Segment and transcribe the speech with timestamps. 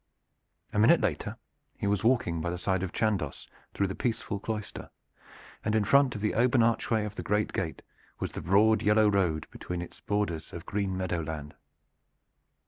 [0.73, 1.37] A minute later
[1.77, 4.89] he was walking by the side of Chandos through the peaceful cloister,
[5.63, 7.83] and in front in the open archway of the great gate
[8.19, 11.53] was the broad yellow road between its borders of green meadow land.